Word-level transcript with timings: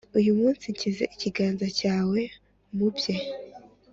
uyu 0.19 0.31
munsi, 0.39 0.63
nshyize 0.73 1.03
ikiganza 1.15 1.67
cyawe 1.79 2.19
mu 2.77 2.87
bye 2.95 3.15